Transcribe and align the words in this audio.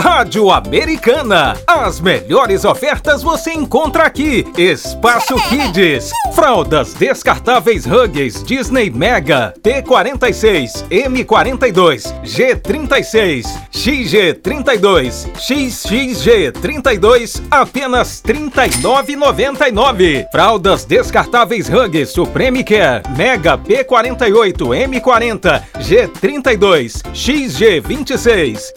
Rádio 0.00 0.50
Americana. 0.50 1.56
As 1.66 2.00
melhores 2.00 2.64
ofertas 2.64 3.22
você 3.22 3.52
encontra 3.52 4.04
aqui. 4.04 4.46
Espaço 4.56 5.34
Kids. 5.50 6.10
Fraldas 6.34 6.94
descartáveis 6.94 7.84
Huggies 7.84 8.42
Disney 8.42 8.88
Mega 8.88 9.52
P46, 9.62 10.88
M42, 10.88 12.14
G36, 12.22 13.44
XG32, 13.74 15.30
XXG32 15.34 17.42
apenas 17.50 18.22
R$ 18.24 18.32
39,99. 18.32 20.24
Fraldas 20.32 20.86
descartáveis 20.86 21.68
Huggies 21.68 22.08
Supreme 22.08 22.64
Care 22.64 23.02
Mega 23.18 23.58
P48, 23.58 24.56
M40, 24.56 25.62
G32, 25.78 27.02
XG26, 27.12 28.72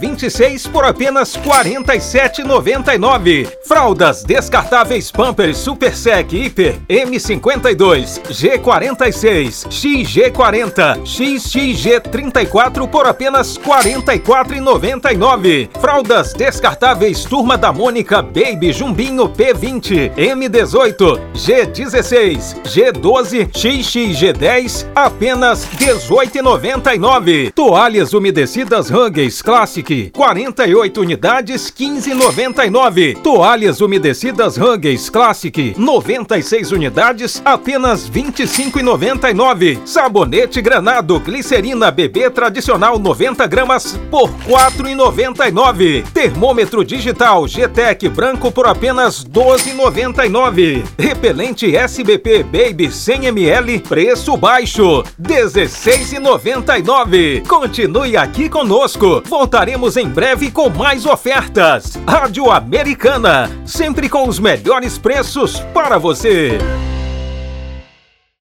XXG26 0.00 0.68
por 0.70 0.84
apenas 0.84 1.34
R$ 1.36 1.42
47,99. 1.42 3.48
Fraldas 3.64 4.22
descartáveis 4.24 5.10
Pampers 5.10 5.56
Super 5.58 5.94
Sec 5.94 6.32
Hiper 6.32 6.78
M52, 6.88 8.22
G46, 8.30 9.66
XG40, 9.68 11.02
XXG34 11.04 12.88
por 12.88 13.06
apenas 13.06 13.58
R$ 13.58 13.64
44,99. 13.64 15.68
Fraldas 15.80 16.32
descartáveis 16.32 17.24
Turma 17.24 17.58
da 17.58 17.72
Mônica 17.72 18.22
Baby 18.22 18.72
Jumbinho 18.72 19.28
P20, 19.28 20.14
M18, 20.16 21.20
G16, 21.34 22.62
G12, 22.64 23.50
XXG10 23.50 24.86
apenas 24.94 25.64
R$ 25.64 25.94
18,99. 25.94 27.52
Toalhas 27.52 28.14
umedecidas 28.14 28.88
Huggies 28.90 29.42
Classic 29.80 30.10
48 30.12 31.00
unidades 31.00 31.72
15,99. 31.72 33.22
Toalhas 33.22 33.80
umedecidas 33.80 34.58
Huggies 34.58 35.08
Classic 35.10 35.74
96 35.76 36.70
unidades 36.72 37.40
apenas 37.44 38.08
R$ 38.08 38.22
25,99. 38.22 39.78
Sabonete 39.84 40.60
Granado 40.60 41.20
Glicerina 41.20 41.88
Bebê 41.90 42.28
Tradicional 42.30 42.98
90 42.98 43.46
gramas 43.46 43.98
por 44.10 44.30
R$ 44.30 44.36
4,99. 44.48 46.04
Termômetro 46.12 46.84
digital 46.84 47.46
GTEC 47.46 48.08
branco 48.08 48.50
por 48.52 48.66
apenas 48.66 49.24
R$ 49.24 49.30
12,99. 49.30 50.84
Repelente 50.98 51.76
SBP 51.76 52.42
Baby 52.44 52.90
100 52.90 53.26
ml 53.26 53.78
preço 53.80 54.36
baixo 54.36 55.02
R$ 55.02 55.04
16,99. 55.18 57.46
Continue 57.46 58.16
aqui 58.16 58.48
conosco. 58.48 59.22
Voltaremos 59.70 59.96
em 59.96 60.08
breve 60.08 60.50
com 60.50 60.68
mais 60.68 61.06
ofertas. 61.06 61.96
Rádio 62.04 62.50
Americana, 62.50 63.48
sempre 63.64 64.08
com 64.08 64.26
os 64.26 64.40
melhores 64.40 64.98
preços 64.98 65.60
para 65.72 65.96
você. 65.96 66.58